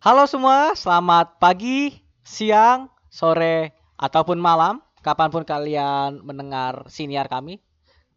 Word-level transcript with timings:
Halo 0.00 0.24
semua, 0.24 0.72
selamat 0.72 1.36
pagi, 1.36 1.92
siang, 2.24 2.88
sore, 3.12 3.76
ataupun 4.00 4.40
malam, 4.40 4.80
kapan 5.04 5.28
pun 5.28 5.44
kalian 5.44 6.24
mendengar 6.24 6.88
siniar 6.88 7.28
kami. 7.28 7.60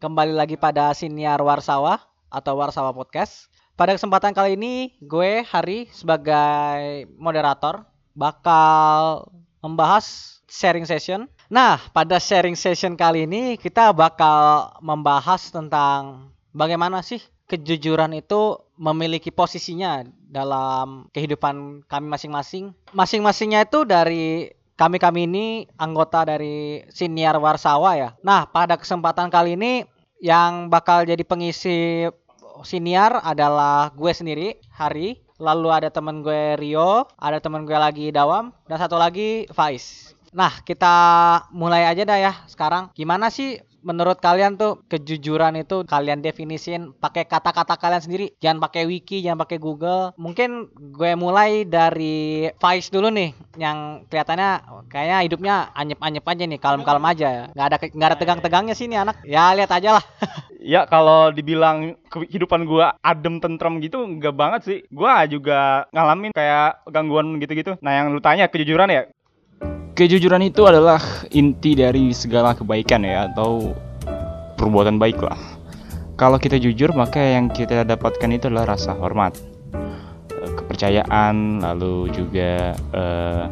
Kembali 0.00 0.32
lagi 0.32 0.56
pada 0.56 0.96
siniar 0.96 1.44
Warsawa 1.44 2.00
atau 2.32 2.56
Warsawa 2.56 2.96
Podcast. 2.96 3.52
Pada 3.76 3.92
kesempatan 3.92 4.32
kali 4.32 4.56
ini, 4.56 4.96
gue 4.96 5.44
Hari 5.44 5.92
sebagai 5.92 7.04
moderator 7.20 7.84
bakal 8.16 9.28
membahas 9.60 10.40
sharing 10.48 10.88
session. 10.88 11.28
Nah, 11.52 11.76
pada 11.92 12.16
sharing 12.16 12.56
session 12.56 12.96
kali 12.96 13.28
ini 13.28 13.60
kita 13.60 13.92
bakal 13.92 14.72
membahas 14.80 15.52
tentang 15.52 16.32
bagaimana 16.56 17.04
sih 17.04 17.20
kejujuran 17.44 18.16
itu 18.16 18.56
memiliki 18.74 19.30
posisinya 19.30 20.02
dalam 20.26 21.06
kehidupan 21.14 21.86
kami 21.86 22.06
masing-masing. 22.10 22.74
Masing-masingnya 22.90 23.66
itu 23.66 23.86
dari 23.86 24.50
kami-kami 24.74 25.30
ini 25.30 25.46
anggota 25.78 26.26
dari 26.26 26.82
Siniar 26.90 27.38
Warsawa 27.38 27.94
ya. 27.94 28.10
Nah, 28.26 28.46
pada 28.50 28.74
kesempatan 28.74 29.30
kali 29.30 29.54
ini 29.54 29.86
yang 30.18 30.66
bakal 30.70 31.06
jadi 31.06 31.22
pengisi 31.22 32.08
Siniar 32.62 33.18
adalah 33.22 33.90
gue 33.94 34.12
sendiri, 34.14 34.48
Hari. 34.70 35.18
Lalu 35.42 35.68
ada 35.74 35.90
temen 35.90 36.22
gue 36.22 36.54
Rio, 36.54 37.10
ada 37.18 37.42
temen 37.42 37.66
gue 37.66 37.74
lagi 37.74 38.14
Dawam, 38.14 38.54
dan 38.70 38.78
satu 38.78 38.94
lagi 38.94 39.50
Faiz. 39.50 40.13
Nah, 40.34 40.52
kita 40.66 40.94
mulai 41.54 41.86
aja 41.86 42.02
dah 42.02 42.18
ya 42.18 42.32
sekarang. 42.50 42.90
Gimana 42.98 43.30
sih 43.30 43.62
menurut 43.84 44.16
kalian 44.18 44.56
tuh 44.56 44.80
kejujuran 44.88 45.60
itu 45.60 45.84
kalian 45.84 46.24
definisin 46.24 46.96
pakai 46.96 47.28
kata-kata 47.28 47.76
kalian 47.76 48.00
sendiri 48.00 48.26
jangan 48.40 48.64
pakai 48.64 48.88
wiki 48.88 49.20
jangan 49.20 49.44
pakai 49.44 49.60
google 49.60 50.16
mungkin 50.16 50.72
gue 50.72 51.12
mulai 51.20 51.68
dari 51.68 52.48
Faiz 52.56 52.88
dulu 52.88 53.12
nih 53.12 53.36
yang 53.60 54.08
kelihatannya 54.08 54.64
kayaknya 54.88 55.18
hidupnya 55.28 55.54
anyep-anyep 55.76 56.24
aja 56.24 56.44
nih 56.48 56.60
kalem-kalem 56.64 57.04
aja 57.04 57.26
ya 57.28 57.44
nggak 57.52 57.66
ada 57.68 57.76
nggak 57.92 58.08
ada 58.08 58.16
tegang-tegangnya 58.16 58.72
sih 58.74 58.88
nih 58.88 59.04
anak 59.04 59.20
ya 59.28 59.52
lihat 59.52 59.68
aja 59.68 60.00
lah 60.00 60.04
Ya 60.64 60.88
kalau 60.88 61.28
dibilang 61.28 61.92
kehidupan 62.08 62.64
gua 62.64 62.96
adem 63.04 63.36
tentrem 63.36 63.84
gitu 63.84 64.00
enggak 64.00 64.32
banget 64.32 64.60
sih. 64.64 64.78
Gua 64.88 65.28
juga 65.28 65.84
ngalamin 65.92 66.32
kayak 66.32 66.88
gangguan 66.88 67.36
gitu-gitu. 67.36 67.76
Nah, 67.84 67.92
yang 68.00 68.16
lu 68.16 68.20
tanya 68.24 68.48
kejujuran 68.48 68.88
ya? 68.88 69.04
Kejujuran 69.94 70.42
itu 70.42 70.66
adalah 70.66 70.98
inti 71.30 71.78
dari 71.78 72.10
segala 72.10 72.50
kebaikan 72.50 73.06
ya 73.06 73.30
atau 73.30 73.70
perbuatan 74.58 74.98
baik 74.98 75.22
lah. 75.22 75.38
Kalau 76.18 76.34
kita 76.34 76.58
jujur 76.58 76.90
maka 76.98 77.22
yang 77.22 77.46
kita 77.46 77.86
dapatkan 77.86 78.26
itu 78.34 78.50
adalah 78.50 78.74
rasa 78.74 78.90
hormat, 78.98 79.38
eh, 80.34 80.50
kepercayaan, 80.58 81.62
lalu 81.62 82.10
juga 82.10 82.74
eh, 82.74 83.46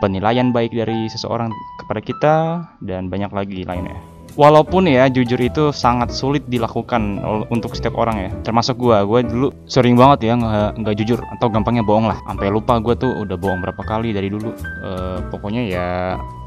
penilaian 0.00 0.48
baik 0.48 0.72
dari 0.72 1.12
seseorang 1.12 1.52
kepada 1.84 2.00
kita 2.00 2.34
dan 2.80 3.12
banyak 3.12 3.28
lagi 3.36 3.68
lainnya. 3.68 4.15
Walaupun 4.36 4.84
ya 4.84 5.08
jujur 5.08 5.40
itu 5.40 5.72
sangat 5.72 6.12
sulit 6.12 6.44
dilakukan 6.44 7.24
untuk 7.48 7.72
setiap 7.72 7.96
orang 7.96 8.28
ya, 8.28 8.30
termasuk 8.44 8.76
gua. 8.76 9.00
Gua 9.08 9.24
dulu 9.24 9.48
sering 9.64 9.96
banget 9.96 10.28
ya 10.28 10.36
nggak 10.76 10.96
jujur 11.00 11.18
atau 11.40 11.48
gampangnya 11.48 11.80
bohong 11.80 12.12
lah. 12.12 12.20
Sampai 12.28 12.52
lupa 12.52 12.76
gua 12.84 12.92
tuh 12.92 13.16
udah 13.24 13.36
bohong 13.40 13.64
berapa 13.64 13.80
kali 13.80 14.12
dari 14.12 14.28
dulu. 14.28 14.52
Eh, 14.84 15.18
pokoknya 15.32 15.62
ya 15.64 15.86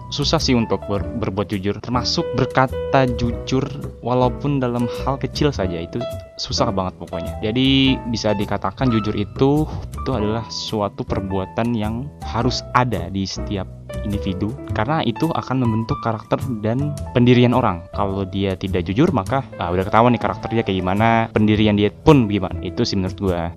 susah 0.10 0.42
sih 0.42 0.58
untuk 0.58 0.82
ber- 0.90 1.06
berbuat 1.06 1.54
jujur 1.54 1.78
termasuk 1.78 2.26
berkata 2.34 3.06
jujur 3.14 3.62
walaupun 4.02 4.58
dalam 4.58 4.90
hal 5.06 5.22
kecil 5.22 5.54
saja 5.54 5.86
itu 5.86 6.02
susah 6.42 6.74
banget 6.74 6.98
pokoknya 6.98 7.38
jadi 7.46 7.94
bisa 8.10 8.34
dikatakan 8.34 8.90
jujur 8.90 9.14
itu 9.14 9.70
itu 9.70 10.10
adalah 10.10 10.50
suatu 10.50 11.06
perbuatan 11.06 11.78
yang 11.78 12.10
harus 12.26 12.66
ada 12.74 13.06
di 13.14 13.22
setiap 13.30 13.79
individu 14.06 14.54
karena 14.74 15.04
itu 15.04 15.30
akan 15.30 15.62
membentuk 15.62 16.00
karakter 16.02 16.40
dan 16.64 16.96
pendirian 17.14 17.52
orang. 17.54 17.86
Kalau 17.94 18.24
dia 18.26 18.56
tidak 18.56 18.88
jujur 18.88 19.10
maka 19.12 19.46
ah, 19.60 19.70
udah 19.70 19.86
ketahuan 19.86 20.16
nih 20.16 20.22
karakter 20.22 20.50
dia 20.54 20.64
kayak 20.64 20.80
gimana 20.82 21.08
pendirian 21.32 21.76
dia 21.76 21.92
pun 21.92 22.30
gimana. 22.30 22.58
Itu 22.64 22.86
sih 22.88 22.98
menurut 22.98 23.20
gua. 23.20 23.54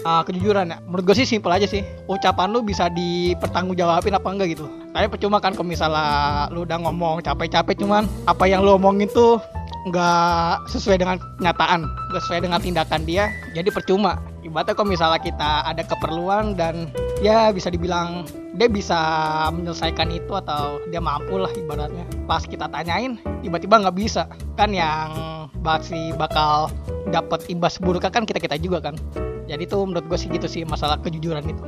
Ah, 0.00 0.24
kejujuran 0.24 0.72
ya. 0.72 0.80
Menurut 0.88 1.12
gue 1.12 1.16
sih 1.20 1.28
simpel 1.28 1.52
aja 1.52 1.68
sih. 1.68 1.84
Ucapan 2.08 2.48
lu 2.48 2.64
bisa 2.64 2.88
dipertanggungjawabin 2.88 4.16
apa 4.16 4.28
enggak 4.32 4.56
gitu. 4.56 4.64
Tapi 4.96 5.06
percuma 5.12 5.38
kan 5.44 5.52
kalau 5.52 5.68
misalnya 5.68 6.48
lu 6.48 6.64
udah 6.64 6.80
ngomong 6.88 7.20
capek-capek 7.20 7.76
cuman 7.84 8.08
apa 8.24 8.44
yang 8.48 8.64
lu 8.64 8.80
omongin 8.80 9.12
tuh 9.12 9.36
nggak 9.80 10.68
sesuai 10.68 11.00
dengan 11.00 11.16
kenyataan 11.40 11.88
nggak 11.88 12.20
sesuai 12.28 12.44
dengan 12.44 12.60
tindakan 12.60 13.04
dia 13.04 13.28
jadi 13.52 13.68
percuma. 13.68 14.20
Ibaratnya 14.40 14.72
kalau 14.72 14.88
misalnya 14.88 15.20
kita 15.20 15.68
ada 15.68 15.82
keperluan 15.84 16.56
dan 16.56 16.88
ya 17.20 17.52
bisa 17.52 17.68
dibilang 17.68 18.24
dia 18.56 18.66
bisa 18.66 18.98
menyelesaikan 19.52 20.08
itu 20.10 20.32
atau 20.34 20.80
dia 20.88 21.00
mampu 21.00 21.36
lah 21.36 21.52
ibaratnya. 21.52 22.04
Pas 22.24 22.44
kita 22.44 22.66
tanyain 22.68 23.20
tiba-tiba 23.44 23.80
nggak 23.80 23.96
bisa. 23.96 24.26
Kan 24.56 24.72
yang 24.72 25.12
pasti 25.60 26.12
bakal 26.16 26.72
dapat 27.12 27.46
imbas 27.52 27.76
buruknya 27.76 28.10
kan 28.10 28.24
kita 28.24 28.40
kita 28.40 28.56
juga 28.56 28.90
kan. 28.90 28.96
Jadi 29.46 29.68
tuh 29.68 29.84
menurut 29.84 30.06
gue 30.08 30.18
sih 30.18 30.28
gitu 30.32 30.46
sih 30.48 30.64
masalah 30.64 30.96
kejujuran 31.00 31.44
itu. 31.44 31.62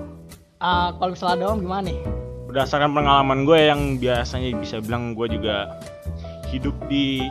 Ah, 0.62 0.94
kalau 0.96 1.12
misalnya 1.12 1.48
doang 1.48 1.60
gimana 1.60 1.90
nih? 1.90 1.98
Berdasarkan 2.46 2.94
pengalaman 2.94 3.42
gue 3.42 3.58
yang 3.58 3.80
biasanya 3.98 4.54
bisa 4.60 4.78
bilang 4.78 5.18
gue 5.18 5.26
juga 5.26 5.80
hidup 6.52 6.76
di 6.86 7.24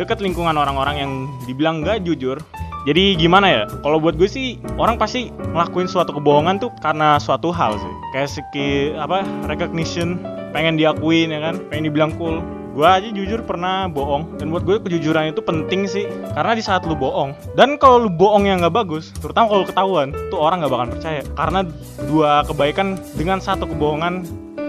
dekat 0.00 0.24
lingkungan 0.24 0.56
orang-orang 0.56 0.96
yang 0.98 1.12
dibilang 1.44 1.84
gak 1.84 2.02
jujur 2.02 2.40
jadi 2.86 3.18
gimana 3.18 3.46
ya 3.50 3.62
kalau 3.82 3.98
buat 3.98 4.14
gue 4.14 4.30
sih 4.30 4.62
orang 4.78 5.00
pasti 5.00 5.34
ngelakuin 5.50 5.90
suatu 5.90 6.14
kebohongan 6.14 6.62
tuh 6.62 6.70
karena 6.78 7.18
suatu 7.18 7.50
hal 7.50 7.74
sih. 7.74 7.94
Kayak 8.14 8.30
seki 8.30 8.68
apa 8.94 9.26
recognition 9.50 10.22
pengen 10.54 10.78
diakuin 10.78 11.34
ya 11.34 11.42
kan? 11.42 11.58
Pengen 11.72 11.90
dibilang 11.90 12.14
cool. 12.14 12.38
Gue 12.78 12.86
aja 12.86 13.10
jujur 13.10 13.42
pernah 13.42 13.90
bohong. 13.90 14.38
Dan 14.38 14.54
buat 14.54 14.62
gue 14.62 14.78
kejujuran 14.78 15.34
itu 15.34 15.42
penting 15.42 15.90
sih 15.90 16.06
karena 16.38 16.54
di 16.54 16.62
saat 16.62 16.86
lu 16.86 16.94
bohong 16.94 17.34
dan 17.58 17.74
kalau 17.82 18.06
lu 18.06 18.10
bohong 18.12 18.46
yang 18.46 18.62
nggak 18.62 18.72
bagus 18.86 19.10
terutama 19.18 19.50
kalau 19.50 19.64
ketahuan 19.66 20.08
tuh 20.30 20.38
orang 20.38 20.62
nggak 20.62 20.72
bakal 20.72 20.86
percaya. 20.94 21.22
Karena 21.34 21.60
dua 22.06 22.46
kebaikan 22.46 22.94
dengan 23.18 23.42
satu 23.42 23.66
kebohongan 23.66 24.22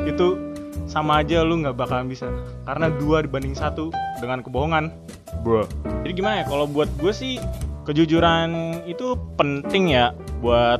itu 0.09 0.49
sama 0.89 1.21
aja 1.21 1.45
lu 1.45 1.61
nggak 1.61 1.77
bakalan 1.77 2.09
bisa. 2.09 2.25
Karena 2.65 2.89
dua 2.89 3.21
dibanding 3.21 3.53
satu 3.53 3.93
dengan 4.17 4.41
kebohongan. 4.41 4.89
Bro. 5.45 5.69
Jadi 6.03 6.13
gimana 6.17 6.41
ya 6.41 6.45
kalau 6.49 6.65
buat 6.65 6.89
gue 6.97 7.13
sih 7.13 7.37
kejujuran 7.89 8.79
itu 8.85 9.17
penting 9.33 9.97
ya 9.97 10.13
buat 10.45 10.77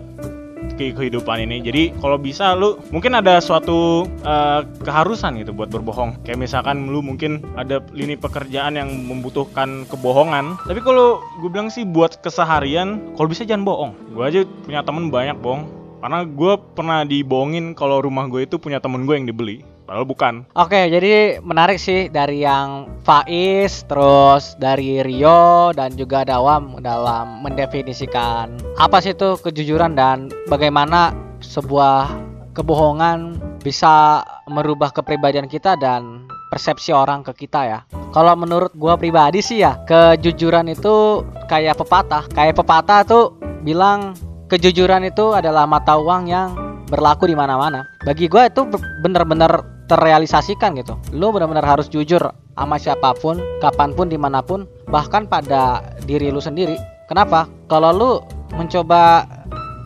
ke 0.80 0.96
kehidupan 0.96 1.44
ini. 1.44 1.60
Jadi 1.60 1.84
kalau 2.00 2.16
bisa 2.16 2.56
lu 2.56 2.80
mungkin 2.96 3.18
ada 3.18 3.44
suatu 3.44 4.08
eh, 4.24 4.62
keharusan 4.86 5.42
gitu 5.42 5.52
buat 5.52 5.68
berbohong. 5.68 6.24
Kayak 6.24 6.40
misalkan 6.40 6.88
lu 6.88 7.04
mungkin 7.04 7.44
ada 7.60 7.84
lini 7.92 8.16
pekerjaan 8.16 8.80
yang 8.80 8.88
membutuhkan 9.10 9.84
kebohongan. 9.92 10.56
Tapi 10.64 10.80
kalau 10.80 11.20
gue 11.44 11.50
bilang 11.52 11.68
sih 11.68 11.84
buat 11.84 12.22
keseharian 12.24 13.18
kalau 13.20 13.28
bisa 13.28 13.44
jangan 13.44 13.68
bohong. 13.68 13.92
Gue 14.16 14.24
aja 14.24 14.40
punya 14.64 14.86
temen 14.86 15.12
banyak 15.12 15.36
bohong 15.44 15.68
karena 16.00 16.24
gue 16.24 16.54
pernah 16.80 17.04
dibohongin 17.04 17.76
kalau 17.76 18.00
rumah 18.00 18.32
gue 18.32 18.48
itu 18.48 18.56
punya 18.56 18.80
temen 18.80 19.04
gue 19.04 19.20
yang 19.20 19.28
dibeli 19.28 19.68
padahal 19.90 20.06
bukan 20.06 20.34
Oke, 20.54 20.86
jadi 20.94 21.42
menarik 21.42 21.82
sih 21.82 22.14
dari 22.14 22.46
yang 22.46 22.86
Faiz, 23.02 23.82
terus 23.90 24.54
dari 24.62 25.02
Rio 25.02 25.74
dan 25.74 25.98
juga 25.98 26.22
Dawam 26.22 26.78
dalam 26.86 27.42
mendefinisikan 27.42 28.54
apa 28.78 29.02
sih 29.02 29.18
itu 29.18 29.42
kejujuran 29.42 29.98
dan 29.98 30.30
bagaimana 30.46 31.10
sebuah 31.42 32.14
kebohongan 32.54 33.42
bisa 33.66 34.22
merubah 34.46 34.94
kepribadian 34.94 35.50
kita 35.50 35.74
dan 35.80 36.30
persepsi 36.50 36.94
orang 36.94 37.22
ke 37.26 37.46
kita 37.46 37.62
ya. 37.66 37.80
Kalau 38.10 38.34
menurut 38.34 38.74
gua 38.74 38.98
pribadi 38.98 39.40
sih 39.40 39.62
ya, 39.62 39.78
kejujuran 39.86 40.70
itu 40.70 41.24
kayak 41.46 41.78
pepatah. 41.78 42.26
Kayak 42.34 42.58
pepatah 42.58 43.06
tuh 43.06 43.38
bilang 43.62 44.18
kejujuran 44.50 45.06
itu 45.06 45.34
adalah 45.38 45.70
mata 45.70 45.96
uang 45.96 46.26
yang 46.26 46.58
berlaku 46.90 47.30
di 47.30 47.38
mana-mana. 47.38 47.86
Bagi 48.02 48.26
gua 48.26 48.50
itu 48.50 48.66
be- 48.66 48.82
bener-bener 49.06 49.79
terrealisasikan 49.90 50.78
gitu. 50.78 50.96
Lu 51.12 51.34
benar-benar 51.34 51.66
harus 51.66 51.90
jujur 51.90 52.22
sama 52.54 52.78
siapa 52.78 53.18
pun, 53.18 53.42
kapan 53.60 53.92
pun, 53.98 54.08
di 54.08 54.16
mana 54.16 54.46
pun, 54.46 54.70
bahkan 54.88 55.26
pada 55.26 55.82
diri 56.06 56.30
lu 56.30 56.40
sendiri. 56.40 56.78
Kenapa? 57.10 57.50
Kalau 57.66 57.90
lu 57.90 58.12
mencoba 58.54 59.26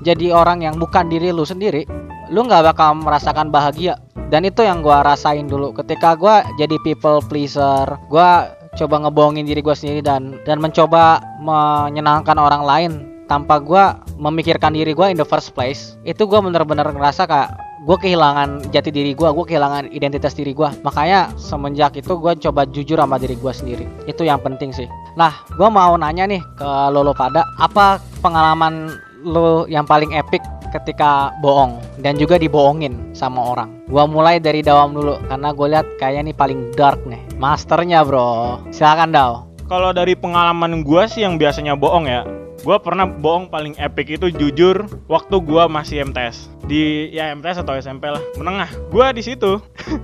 jadi 0.04 0.36
orang 0.36 0.68
yang 0.68 0.76
bukan 0.76 1.08
diri 1.08 1.32
lu 1.32 1.48
sendiri, 1.48 1.88
lu 2.28 2.44
nggak 2.44 2.76
bakal 2.76 3.00
merasakan 3.00 3.48
bahagia. 3.48 3.96
Dan 4.28 4.44
itu 4.44 4.66
yang 4.66 4.84
gua 4.84 5.06
rasain 5.06 5.48
dulu 5.48 5.72
ketika 5.78 6.20
gua 6.20 6.44
jadi 6.60 6.76
people 6.84 7.24
pleaser, 7.32 7.88
gua 8.12 8.52
coba 8.74 9.06
ngebohongin 9.06 9.46
diri 9.46 9.62
gua 9.62 9.78
sendiri 9.78 10.02
dan 10.02 10.42
dan 10.44 10.58
mencoba 10.58 11.22
menyenangkan 11.40 12.36
orang 12.42 12.66
lain 12.66 12.92
tanpa 13.30 13.62
gua 13.62 14.02
memikirkan 14.18 14.74
diri 14.74 14.98
gua 14.98 15.14
in 15.14 15.22
the 15.22 15.28
first 15.28 15.54
place. 15.54 15.96
Itu 16.02 16.26
gua 16.26 16.42
bener-bener 16.42 16.90
ngerasa 16.92 17.30
kayak 17.30 17.54
gue 17.84 17.98
kehilangan 18.00 18.72
jati 18.72 18.90
diri 18.90 19.12
gue, 19.12 19.28
gue 19.28 19.46
kehilangan 19.46 19.92
identitas 19.92 20.34
diri 20.34 20.56
gue. 20.56 20.70
Makanya 20.88 21.36
semenjak 21.36 22.00
itu 22.00 22.16
gue 22.16 22.34
coba 22.40 22.64
jujur 22.68 22.96
sama 22.96 23.20
diri 23.20 23.36
gue 23.36 23.54
sendiri. 23.54 23.86
Itu 24.08 24.24
yang 24.24 24.40
penting 24.40 24.72
sih. 24.72 24.88
Nah, 25.20 25.36
gue 25.54 25.68
mau 25.68 25.94
nanya 26.00 26.26
nih 26.26 26.42
ke 26.56 26.70
Lolo 26.90 27.12
pada, 27.12 27.44
apa 27.60 28.00
pengalaman 28.24 28.96
lo 29.24 29.64
yang 29.72 29.88
paling 29.88 30.12
epic 30.16 30.44
ketika 30.74 31.30
bohong 31.40 31.78
dan 32.02 32.18
juga 32.18 32.36
dibohongin 32.42 33.14
sama 33.14 33.54
orang. 33.56 33.70
Gua 33.88 34.10
mulai 34.10 34.42
dari 34.42 34.66
Dawam 34.66 34.98
dulu 34.98 35.22
karena 35.30 35.54
gue 35.54 35.68
lihat 35.70 35.88
kayaknya 36.02 36.34
nih 36.34 36.36
paling 36.36 36.60
dark 36.74 37.00
nih. 37.06 37.22
Masternya 37.38 38.02
bro. 38.02 38.60
Silakan 38.74 39.14
Daw. 39.14 39.32
Kalau 39.70 39.96
dari 39.96 40.18
pengalaman 40.18 40.84
gua 40.84 41.08
sih 41.08 41.24
yang 41.24 41.38
biasanya 41.38 41.78
bohong 41.78 42.10
ya. 42.10 42.26
Gua 42.64 42.80
pernah 42.80 43.04
bohong 43.04 43.52
paling 43.52 43.76
epic 43.76 44.16
itu 44.16 44.32
jujur 44.32 44.88
waktu 45.12 45.36
gua 45.44 45.68
masih 45.68 46.00
MTS 46.08 46.48
di 46.64 47.12
ya 47.12 47.36
MTS 47.36 47.60
atau 47.60 47.76
SMP 47.76 48.08
lah 48.08 48.24
menengah. 48.40 48.72
Gua 48.88 49.12
di 49.12 49.20
situ 49.20 49.60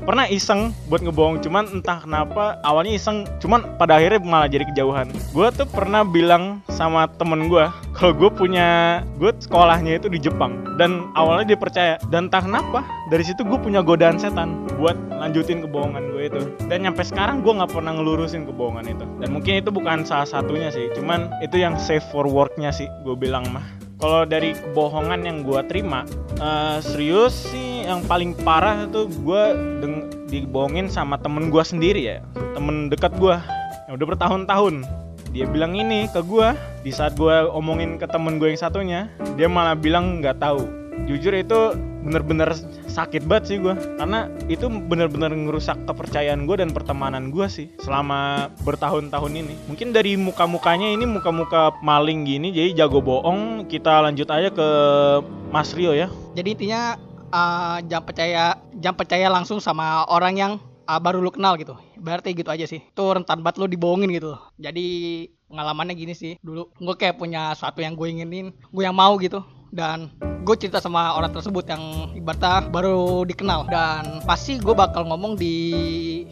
pernah 0.08 0.26
iseng 0.28 0.76
buat 0.88 1.04
ngebohong 1.04 1.44
cuman 1.44 1.80
entah 1.80 2.04
kenapa 2.04 2.60
awalnya 2.64 2.96
iseng 2.96 3.28
cuman 3.40 3.80
pada 3.80 4.00
akhirnya 4.00 4.20
malah 4.24 4.50
jadi 4.52 4.66
kejauhan. 4.74 5.12
Gua 5.32 5.52
tuh 5.52 5.68
pernah 5.70 6.04
bilang 6.04 6.64
sama 6.72 7.08
temen 7.20 7.48
gua 7.48 7.72
kalau 8.00 8.16
gue 8.16 8.32
punya 8.32 9.02
gue 9.20 9.28
sekolahnya 9.44 10.00
itu 10.00 10.08
di 10.08 10.24
Jepang 10.24 10.64
dan 10.80 11.12
awalnya 11.20 11.52
dia 11.52 11.60
percaya. 11.60 11.96
Dan 12.08 12.32
entah 12.32 12.40
kenapa 12.40 12.88
dari 13.12 13.28
situ 13.28 13.44
gue 13.44 13.60
punya 13.60 13.84
godaan 13.84 14.16
setan 14.16 14.64
buat 14.80 14.96
lanjutin 15.20 15.60
kebohongan 15.68 16.16
gue 16.16 16.32
itu. 16.32 16.42
Dan 16.72 16.88
nyampe 16.88 17.04
sekarang 17.04 17.44
gue 17.44 17.52
nggak 17.52 17.76
pernah 17.76 17.92
ngelurusin 18.00 18.48
kebohongan 18.48 18.88
itu. 18.88 19.06
Dan 19.20 19.36
mungkin 19.36 19.60
itu 19.60 19.68
bukan 19.68 20.08
salah 20.08 20.24
satunya 20.24 20.72
sih 20.72 20.88
cuman 20.96 21.28
itu 21.44 21.60
yang 21.60 21.76
safe 21.76 22.08
for 22.08 22.24
worknya 22.24 22.72
sih 22.72 22.88
gue 23.04 23.20
bilang 23.20 23.44
mah. 23.52 23.68
Kalau 24.00 24.24
dari 24.24 24.56
kebohongan 24.56 25.28
yang 25.28 25.44
gue 25.44 25.60
terima 25.68 26.08
eh, 26.40 26.80
serius 26.80 27.36
sih 27.52 27.69
yang 27.90 28.06
paling 28.06 28.38
parah 28.46 28.86
itu 28.86 29.10
gue 29.26 29.44
dibohongin 30.30 30.94
sama 30.94 31.18
temen 31.18 31.50
gue 31.50 31.64
sendiri 31.66 32.02
ya. 32.06 32.18
Temen 32.54 32.94
dekat 32.94 33.18
gue 33.18 33.34
yang 33.90 33.98
udah 33.98 34.08
bertahun-tahun. 34.14 34.86
Dia 35.34 35.50
bilang 35.50 35.74
ini 35.74 36.06
ke 36.10 36.22
gue 36.22 36.54
di 36.86 36.94
saat 36.94 37.18
gue 37.18 37.50
omongin 37.50 37.98
ke 37.98 38.06
temen 38.06 38.38
gue 38.38 38.54
yang 38.54 38.62
satunya 38.62 39.10
dia 39.34 39.50
malah 39.50 39.74
bilang 39.74 40.22
nggak 40.22 40.38
tahu. 40.38 40.70
Jujur 41.10 41.34
itu 41.34 41.74
bener-bener 42.00 42.54
sakit 42.88 43.28
banget 43.28 43.44
sih 43.54 43.58
gue 43.60 43.76
karena 44.00 44.32
itu 44.48 44.70
bener-bener 44.70 45.30
ngerusak 45.36 45.76
kepercayaan 45.84 46.48
gue 46.48 46.56
dan 46.62 46.72
pertemanan 46.72 47.30
gue 47.34 47.46
sih 47.50 47.68
selama 47.82 48.50
bertahun-tahun 48.62 49.34
ini. 49.34 49.56
Mungkin 49.66 49.94
dari 49.94 50.14
muka-mukanya 50.18 50.90
ini 50.94 51.06
muka-muka 51.10 51.74
maling 51.82 52.26
gini 52.26 52.54
jadi 52.54 52.86
jago 52.86 53.02
bohong. 53.02 53.66
Kita 53.66 54.06
lanjut 54.06 54.30
aja 54.30 54.50
ke 54.54 54.68
Mas 55.50 55.74
Rio 55.74 55.94
ya. 55.94 56.10
Jadi 56.38 56.58
intinya 56.58 57.09
uh, 57.30 57.78
jangan 57.86 58.06
percaya 58.06 58.44
jangan 58.78 58.98
percaya 58.98 59.28
langsung 59.32 59.58
sama 59.64 60.06
orang 60.10 60.34
yang 60.36 60.52
uh, 60.90 61.00
baru 61.00 61.22
lu 61.22 61.30
kenal 61.30 61.56
gitu. 61.56 61.78
Berarti 62.02 62.34
gitu 62.34 62.50
aja 62.50 62.66
sih. 62.66 62.82
Itu 62.82 63.04
rentan 63.14 63.46
banget 63.46 63.62
lu 63.62 63.70
dibohongin 63.70 64.10
gitu. 64.14 64.36
Jadi 64.58 65.28
pengalamannya 65.50 65.94
gini 65.94 66.14
sih. 66.18 66.36
Dulu 66.42 66.74
gue 66.74 66.96
kayak 66.98 67.22
punya 67.22 67.54
sesuatu 67.54 67.82
yang 67.86 67.94
gue 67.94 68.08
inginin, 68.10 68.54
gue 68.54 68.84
yang 68.84 68.98
mau 68.98 69.18
gitu. 69.22 69.46
Dan 69.70 70.10
gue 70.50 70.56
cerita 70.58 70.82
sama 70.82 71.14
orang 71.14 71.30
tersebut 71.30 71.62
yang 71.70 72.10
ibaratnya 72.18 72.66
baru 72.74 73.22
dikenal 73.22 73.70
dan 73.70 74.18
pasti 74.26 74.58
gue 74.58 74.74
bakal 74.74 75.06
ngomong 75.06 75.38
di 75.38 75.56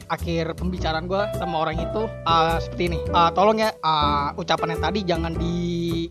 akhir 0.09 0.57
pembicaraan 0.57 1.05
gue 1.05 1.21
sama 1.37 1.61
orang 1.61 1.77
itu 1.77 2.09
uh, 2.25 2.57
seperti 2.57 2.89
ini 2.89 2.99
Uh, 3.13 3.29
tolong 3.37 3.61
ya 3.61 3.69
uh, 3.85 4.33
ucapan 4.41 4.73
yang 4.73 4.81
tadi 4.81 4.99
jangan 5.05 5.33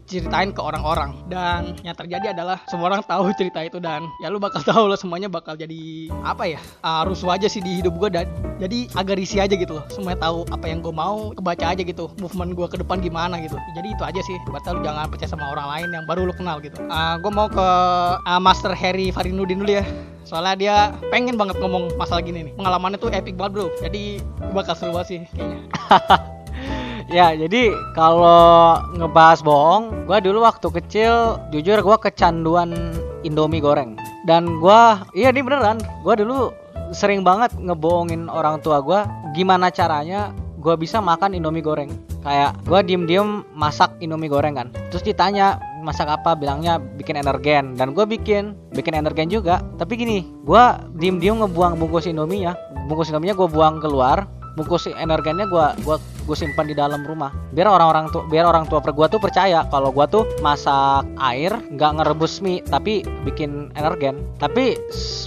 diceritain 0.04 0.52
ke 0.52 0.60
orang-orang. 0.60 1.16
Dan 1.26 1.76
yang 1.80 1.96
terjadi 1.96 2.36
adalah 2.36 2.60
semua 2.68 2.92
orang 2.92 3.02
tahu 3.04 3.32
cerita 3.34 3.64
itu 3.64 3.80
dan. 3.80 4.04
Ya 4.20 4.28
lu 4.28 4.36
bakal 4.36 4.60
tahu 4.62 4.90
lah 4.90 4.98
semuanya 4.98 5.30
bakal 5.32 5.56
jadi 5.56 6.10
apa 6.22 6.44
ya 6.48 6.60
uh, 6.84 7.06
rusuh 7.08 7.32
aja 7.32 7.48
sih 7.48 7.64
di 7.64 7.80
hidup 7.80 7.96
gue 7.96 8.08
dan 8.12 8.26
jadi 8.60 8.90
agak 8.96 9.16
risih 9.20 9.44
aja 9.44 9.54
gitu 9.56 9.80
loh. 9.80 9.84
Semuanya 9.92 10.28
tahu 10.28 10.44
apa 10.52 10.66
yang 10.68 10.84
gue 10.84 10.92
mau 10.92 11.32
kebaca 11.32 11.72
aja 11.72 11.82
gitu. 11.82 12.12
Movement 12.20 12.52
gue 12.52 12.66
ke 12.68 12.76
depan 12.80 13.00
gimana 13.00 13.40
gitu. 13.40 13.56
Jadi 13.72 13.88
itu 13.92 14.02
aja 14.04 14.20
sih. 14.22 14.36
Batal 14.52 14.78
lu 14.78 14.80
jangan 14.84 15.08
percaya 15.08 15.30
sama 15.30 15.48
orang 15.52 15.68
lain 15.72 15.88
yang 15.96 16.04
baru 16.04 16.28
lu 16.28 16.34
kenal 16.36 16.60
gitu. 16.60 16.76
Uh, 16.86 17.16
gue 17.20 17.32
mau 17.32 17.48
ke 17.48 17.68
uh, 18.20 18.40
Master 18.40 18.76
Harry 18.76 19.08
Farinudin 19.10 19.64
dulu 19.64 19.72
ya. 19.80 19.84
Soalnya 20.26 20.54
dia 20.58 20.76
pengen 21.14 21.38
banget 21.38 21.56
ngomong 21.62 21.94
masalah 21.94 22.18
gini 22.18 22.50
nih. 22.50 22.52
Pengalamannya 22.58 22.98
tuh 22.98 23.14
epic 23.14 23.38
banget 23.38 23.62
bro. 23.62 23.66
Jadi 23.78 24.18
bakal 24.50 24.74
seru 24.74 24.92
banget 24.96 25.08
sih 25.08 25.20
kayaknya 25.36 25.60
Ya, 27.06 27.30
jadi 27.38 27.70
kalau 27.94 28.82
ngebahas 28.98 29.38
bohong, 29.46 30.10
gua 30.10 30.18
dulu 30.18 30.42
waktu 30.42 30.66
kecil 30.74 31.38
jujur 31.54 31.78
gua 31.86 32.02
kecanduan 32.02 32.74
Indomie 33.22 33.62
goreng. 33.62 33.94
Dan 34.26 34.58
gua 34.58 35.06
iya 35.14 35.30
ini 35.30 35.38
beneran, 35.46 35.78
gua 36.02 36.18
dulu 36.18 36.50
sering 36.90 37.22
banget 37.22 37.54
ngebohongin 37.62 38.26
orang 38.26 38.58
tua 38.58 38.82
gua 38.82 39.06
gimana 39.38 39.70
caranya 39.70 40.34
gua 40.58 40.74
bisa 40.74 40.98
makan 40.98 41.38
Indomie 41.38 41.62
goreng. 41.62 41.94
Kayak 42.26 42.58
gua 42.66 42.82
diem-diem 42.82 43.46
masak 43.54 43.94
Indomie 44.02 44.26
goreng 44.26 44.58
kan. 44.58 44.74
Terus 44.90 45.06
ditanya 45.06 45.62
masak 45.86 46.10
apa 46.10 46.34
bilangnya 46.34 46.82
bikin 46.98 47.14
energen 47.14 47.78
dan 47.78 47.94
gue 47.94 48.02
bikin 48.02 48.58
bikin 48.74 48.98
energen 48.98 49.30
juga 49.30 49.62
tapi 49.78 49.94
gini 49.94 50.26
gua 50.42 50.82
diem-diem 50.98 51.38
ngebuang 51.38 51.78
bungkus 51.78 52.10
indominya 52.10 52.58
bungkus 52.90 53.14
indominya 53.14 53.38
gue 53.38 53.46
buang 53.46 53.78
keluar 53.78 54.26
bungkus 54.56 54.88
energennya 54.88 55.46
gua 55.46 55.76
gua 55.84 56.00
gue 56.26 56.34
simpan 56.34 56.66
di 56.66 56.74
dalam 56.74 57.06
rumah. 57.06 57.30
Biar 57.54 57.70
orang-orang 57.70 58.10
tuh 58.10 58.26
biar 58.26 58.48
orang 58.48 58.66
tua 58.66 58.82
per 58.82 58.90
gua 58.96 59.06
tuh 59.06 59.22
percaya 59.22 59.62
kalau 59.70 59.94
gua 59.94 60.10
tuh 60.10 60.26
masak 60.42 61.06
air 61.22 61.54
nggak 61.70 62.02
ngerebus 62.02 62.42
mie 62.42 62.64
tapi 62.66 63.06
bikin 63.22 63.70
energen. 63.78 64.18
Tapi 64.42 64.74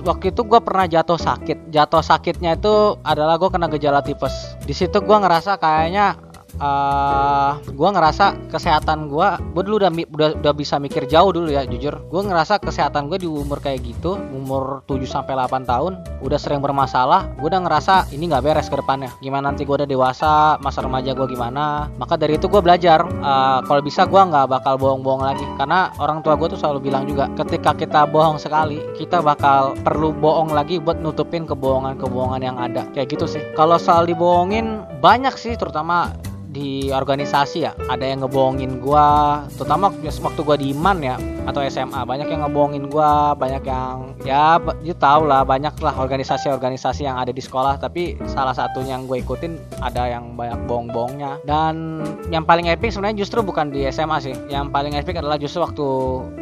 waktu 0.03 0.35
itu 0.35 0.41
gua 0.43 0.59
pernah 0.59 0.89
jatuh 0.89 1.15
sakit. 1.15 1.71
Jatuh 1.71 2.03
sakitnya 2.03 2.59
itu 2.59 2.99
adalah 3.07 3.39
gua 3.39 3.47
kena 3.53 3.71
gejala 3.71 4.03
tipes. 4.03 4.59
Di 4.67 4.75
situ 4.75 4.99
gua 4.99 5.23
ngerasa 5.23 5.55
kayaknya 5.55 6.19
eh 6.57 7.51
gua 7.77 7.89
ngerasa 7.93 8.49
kesehatan 8.49 9.07
gua 9.11 9.37
gua 9.53 9.63
dulu 9.63 9.77
udah, 9.83 9.91
udah 9.93 10.29
udah 10.41 10.53
bisa 10.57 10.81
mikir 10.81 11.05
jauh 11.05 11.29
dulu 11.29 11.53
ya 11.53 11.63
jujur. 11.69 12.01
Gua 12.09 12.25
ngerasa 12.25 12.57
kesehatan 12.57 13.07
gue 13.11 13.21
di 13.21 13.29
umur 13.29 13.61
kayak 13.61 13.85
gitu 13.85 14.17
umur 14.33 14.81
7 14.89 15.05
sampai 15.05 15.37
8 15.37 15.69
tahun 15.69 15.93
udah 16.25 16.39
sering 16.39 16.59
bermasalah 16.59 17.29
gua 17.37 17.47
udah 17.53 17.61
ngerasa 17.65 18.09
ini 18.15 18.27
nggak 18.29 18.43
beres 18.43 18.67
ke 18.67 18.75
depannya. 18.75 19.13
Gimana 19.21 19.53
nanti 19.53 19.63
gua 19.63 19.83
udah 19.83 19.89
dewasa 19.89 20.59
masa 20.59 20.81
remaja 20.81 21.13
gua 21.13 21.27
gimana? 21.29 21.89
Maka 21.95 22.17
dari 22.17 22.35
itu 22.35 22.49
gua 22.49 22.61
belajar 22.63 23.05
eh, 23.05 23.59
kalau 23.63 23.81
bisa 23.85 24.09
gua 24.09 24.25
nggak 24.27 24.45
bakal 24.49 24.75
bohong-bohong 24.81 25.23
lagi. 25.23 25.45
Karena 25.55 25.93
orang 26.01 26.25
tua 26.25 26.33
gua 26.39 26.49
tuh 26.49 26.59
selalu 26.59 26.91
bilang 26.91 27.05
juga 27.05 27.29
ketika 27.37 27.77
kita 27.77 28.09
bohong 28.09 28.41
sekali 28.41 28.81
kita 28.97 29.21
bakal 29.23 29.77
perlu 29.79 30.11
bohong 30.11 30.51
lagi 30.51 30.81
buat 30.81 30.99
nutupin 30.99 31.47
kebohongan-kebohongan 31.47 32.41
yang 32.41 32.57
ada. 32.59 32.83
Kayak 32.91 33.15
gitu 33.15 33.25
sih. 33.25 33.43
Kalau 33.55 33.79
soal 33.79 34.05
dibohongin 34.05 34.83
banyak 34.99 35.35
sih 35.39 35.55
terutama 35.55 36.13
di 36.49 36.89
organisasi 36.89 37.57
ya. 37.61 37.71
Ada 37.87 38.09
yang 38.09 38.25
ngebohongin 38.25 38.81
gua 38.81 39.45
terutama 39.53 39.93
waktu 40.01 40.41
gua 40.41 40.57
di 40.57 40.73
iman 40.73 40.97
ya 40.99 41.15
atau 41.45 41.61
SMA 41.65 42.01
banyak 42.05 42.29
yang 42.29 42.41
ngebohongin 42.45 42.89
gua 42.89 43.37
banyak 43.37 43.63
yang 43.65 44.17
ya 44.25 44.57
you 44.81 44.97
tahu 44.97 45.29
lah 45.29 45.45
banyak 45.45 45.71
lah 45.79 45.93
organisasi-organisasi 45.95 47.05
yang 47.05 47.21
ada 47.21 47.29
di 47.29 47.39
sekolah. 47.39 47.77
Tapi 47.77 48.17
salah 48.25 48.57
satunya 48.57 48.97
yang 48.97 49.05
gue 49.05 49.21
ikutin 49.21 49.55
ada 49.79 50.09
yang 50.09 50.33
banyak 50.33 50.57
bohong-bohongnya. 50.65 51.39
Dan 51.45 52.03
yang 52.33 52.43
paling 52.43 52.67
epic 52.67 52.91
sebenarnya 52.97 53.21
justru 53.21 53.45
bukan 53.45 53.69
di 53.69 53.85
SMA 53.93 54.17
sih. 54.19 54.35
Yang 54.49 54.73
paling 54.73 54.97
epic 54.97 55.21
adalah 55.21 55.37
justru 55.37 55.61
waktu 55.61 55.87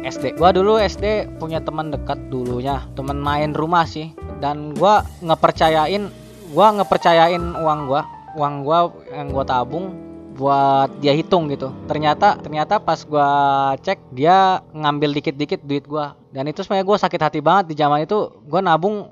SD 0.08 0.40
gua 0.40 0.50
dulu 0.56 0.80
SD 0.80 1.36
punya 1.36 1.60
teman 1.60 1.92
dekat 1.92 2.16
dulunya 2.32 2.80
teman 2.96 3.20
main 3.20 3.52
rumah 3.52 3.84
sih. 3.84 4.16
Dan 4.40 4.72
gua 4.72 5.04
ngepercayain 5.20 6.08
gua 6.56 6.80
ngepercayain 6.80 7.60
uang 7.60 7.80
gua 7.92 8.17
uang 8.38 8.62
gua 8.62 8.94
yang 9.10 9.34
gua 9.34 9.44
tabung 9.44 9.90
buat 10.38 10.94
dia 11.02 11.10
hitung 11.10 11.50
gitu. 11.50 11.74
Ternyata 11.90 12.38
ternyata 12.38 12.78
pas 12.78 13.02
gua 13.02 13.74
cek 13.82 14.14
dia 14.14 14.62
ngambil 14.70 15.18
dikit-dikit 15.18 15.66
duit 15.66 15.82
gua. 15.84 16.14
Dan 16.38 16.46
itu 16.46 16.62
sebenarnya 16.62 16.86
gua 16.86 16.98
sakit 17.02 17.18
hati 17.18 17.40
banget 17.42 17.74
di 17.74 17.74
zaman 17.74 18.06
itu. 18.06 18.30
Gua 18.46 18.62
nabung 18.62 19.10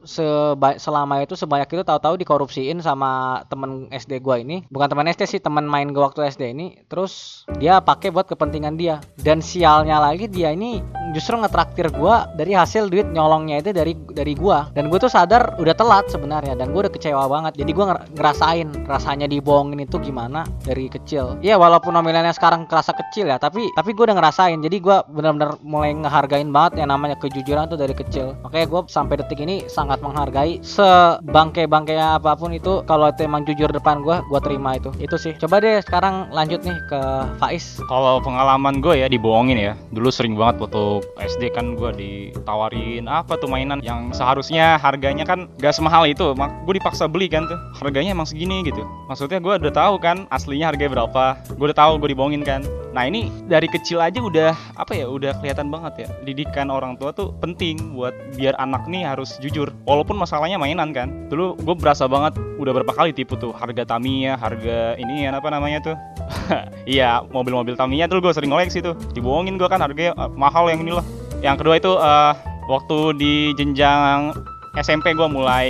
selama 0.79 1.27
itu 1.27 1.35
sebanyak 1.35 1.67
itu 1.75 1.83
tahu-tahu 1.83 2.15
dikorupsiin 2.23 2.79
sama 2.79 3.43
temen 3.51 3.91
SD 3.91 4.23
gua 4.23 4.39
ini. 4.39 4.63
Bukan 4.71 4.87
teman 4.87 5.11
SD 5.11 5.27
sih, 5.27 5.41
teman 5.43 5.67
main 5.67 5.91
gua 5.91 6.15
waktu 6.15 6.23
SD 6.31 6.55
ini. 6.55 6.79
Terus 6.87 7.43
dia 7.59 7.83
pakai 7.83 8.15
buat 8.15 8.31
kepentingan 8.31 8.79
dia. 8.79 9.03
Dan 9.19 9.43
sialnya 9.43 9.99
lagi 9.99 10.31
dia 10.31 10.55
ini 10.55 10.79
justru 11.11 11.35
ngetraktir 11.35 11.91
gua 11.91 12.31
dari 12.39 12.55
hasil 12.55 12.87
duit 12.87 13.11
nyolongnya 13.11 13.59
itu 13.59 13.75
dari 13.75 13.99
dari 14.15 14.39
gua. 14.39 14.71
Dan 14.71 14.87
gue 14.87 14.99
tuh 15.03 15.11
sadar 15.11 15.59
udah 15.59 15.75
telat 15.75 16.07
sebenarnya 16.13 16.55
dan 16.55 16.71
gue 16.71 16.87
udah 16.87 16.93
kecewa 16.93 17.27
banget. 17.27 17.59
Jadi 17.59 17.73
nger- 17.75 18.07
ngerasain 18.15 18.69
rasanya 18.87 19.27
dibohongin 19.27 19.83
itu 19.83 19.97
gimana 19.99 20.45
dari 20.63 20.87
kecil. 20.93 21.41
Iya 21.43 21.57
walaupun 21.57 21.97
nominalnya 21.97 22.37
sekarang 22.37 22.69
kerasa 22.69 22.93
kecil 22.93 23.33
ya, 23.33 23.41
tapi 23.41 23.65
tapi 23.73 23.97
gue 23.97 24.05
udah 24.07 24.17
ngerasain. 24.17 24.61
Jadi 24.61 24.77
gua 24.79 25.03
benar-benar 25.09 25.57
mulai 25.65 25.97
ngehargain 25.97 26.53
banget 26.53 26.85
yang 26.85 26.93
namanya 26.93 27.16
kejujuran 27.21 27.69
tuh 27.71 27.79
dari 27.79 27.95
kecil. 27.97 28.37
Makanya 28.45 28.67
gue 28.69 28.81
sampai 28.89 29.15
detik 29.21 29.41
ini 29.41 29.65
sangat 29.67 30.01
menghargai 30.05 30.61
sebangke-bangkainya 30.63 32.21
apa 32.21 32.37
pun 32.37 32.53
itu 32.53 32.83
kalau 32.85 33.09
itu 33.11 33.25
emang 33.25 33.45
jujur 33.49 33.69
depan 33.71 34.01
gua, 34.05 34.23
gua 34.29 34.41
terima 34.41 34.77
itu. 34.77 34.93
Itu 35.01 35.17
sih. 35.17 35.35
Coba 35.37 35.61
deh 35.61 35.81
sekarang 35.83 36.31
lanjut 36.33 36.63
nih 36.63 36.77
ke 36.89 37.01
Faiz. 37.41 37.81
Kalau 37.89 38.21
pengalaman 38.21 38.81
gue 38.81 39.01
ya 39.01 39.09
dibohongin 39.09 39.59
ya. 39.59 39.73
Dulu 39.93 40.09
sering 40.13 40.37
banget 40.37 40.67
waktu 40.69 41.05
SD 41.21 41.53
kan 41.53 41.77
gue 41.77 41.91
ditawarin 41.97 43.09
apa 43.09 43.37
tuh 43.41 43.49
mainan 43.49 43.81
yang 43.81 44.13
seharusnya 44.13 44.77
harganya 44.81 45.25
kan 45.25 45.49
gak 45.61 45.75
semahal 45.77 46.05
itu. 46.09 46.33
Gue 46.37 46.75
dipaksa 46.77 47.09
beli 47.09 47.29
kan 47.31 47.47
tuh. 47.49 47.59
Harganya 47.81 48.13
emang 48.13 48.29
segini 48.29 48.65
gitu. 48.67 48.85
Maksudnya 49.09 49.41
gue 49.41 49.55
udah 49.57 49.75
tahu 49.75 50.01
kan 50.01 50.25
aslinya 50.33 50.73
harganya 50.73 51.03
berapa. 51.03 51.39
Gue 51.57 51.73
udah 51.73 51.79
tahu 51.79 51.93
gue 52.03 52.13
dibohongin 52.13 52.43
kan. 52.45 52.65
Nah 52.97 53.05
ini 53.05 53.29
dari 53.45 53.69
kecil 53.69 54.01
aja 54.01 54.25
udah 54.25 54.57
apa 54.81 54.97
ya 54.97 55.05
udah 55.05 55.37
kelihatan 55.45 55.69
banget 55.69 56.07
ya 56.07 56.09
didikan 56.25 56.73
orang 56.73 56.96
orang 56.97 57.13
tua 57.13 57.13
tuh 57.13 57.29
penting 57.45 57.77
buat 57.93 58.17
biar 58.41 58.57
anak 58.57 58.89
nih 58.89 59.05
harus 59.05 59.37
jujur 59.45 59.69
walaupun 59.85 60.17
masalahnya 60.17 60.57
mainan 60.57 60.97
kan. 60.97 61.29
Dulu 61.29 61.61
gue 61.61 61.77
berasa 61.77 62.09
banget 62.09 62.41
udah 62.57 62.73
berapa 62.73 62.89
kali 62.97 63.13
tipu 63.13 63.37
tuh 63.37 63.53
harga 63.53 63.85
Tamiya 63.85 64.41
harga 64.41 64.97
ini 64.97 65.29
ya 65.29 65.37
apa 65.37 65.53
namanya 65.53 65.93
tuh? 65.93 65.97
Iya 66.87 67.21
mobil-mobil 67.29 67.77
Tamiya 67.77 68.09
tuh 68.09 68.25
gue 68.25 68.33
sering 68.33 68.49
koleksi 68.49 68.81
tuh. 68.81 68.97
Dibohongin 69.13 69.61
gue 69.61 69.69
kan 69.69 69.85
harganya 69.85 70.17
eh, 70.17 70.31
mahal 70.33 70.73
yang 70.73 70.81
ini 70.81 70.97
loh. 70.97 71.05
Yang 71.45 71.57
kedua 71.61 71.75
itu 71.77 71.93
eh, 72.01 72.33
waktu 72.73 72.99
di 73.21 73.35
jenjang 73.61 74.33
SMP 74.81 75.13
gue 75.13 75.29
mulai 75.29 75.69